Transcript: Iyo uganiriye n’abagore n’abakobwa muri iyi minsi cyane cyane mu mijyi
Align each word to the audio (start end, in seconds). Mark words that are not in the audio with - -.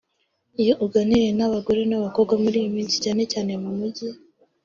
Iyo 0.61 0.73
uganiriye 0.85 1.31
n’abagore 1.35 1.81
n’abakobwa 1.87 2.33
muri 2.43 2.57
iyi 2.61 2.69
minsi 2.75 2.95
cyane 3.03 3.23
cyane 3.31 3.51
mu 3.63 3.69
mijyi 3.79 4.09